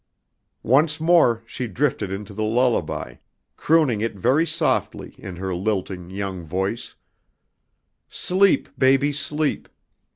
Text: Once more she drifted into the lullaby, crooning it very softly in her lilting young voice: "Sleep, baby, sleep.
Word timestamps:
Once 0.63 0.99
more 0.99 1.43
she 1.45 1.67
drifted 1.67 2.11
into 2.11 2.33
the 2.33 2.43
lullaby, 2.43 3.17
crooning 3.55 4.01
it 4.01 4.15
very 4.15 4.47
softly 4.47 5.13
in 5.19 5.35
her 5.35 5.53
lilting 5.53 6.09
young 6.09 6.43
voice: 6.43 6.95
"Sleep, 8.09 8.67
baby, 8.79 9.11
sleep. 9.11 9.69